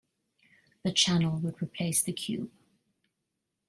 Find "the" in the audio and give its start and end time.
0.83-0.91, 2.01-2.11